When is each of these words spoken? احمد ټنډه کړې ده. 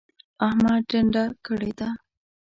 احمد 0.47 0.81
ټنډه 0.89 1.23
کړې 1.45 1.71
ده. 1.79 1.89